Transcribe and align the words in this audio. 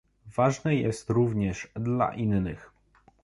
Ważne 0.35 0.75
jest 0.75 1.09
również 1.09 1.71
dla 1.75 2.13
innych 2.13 2.71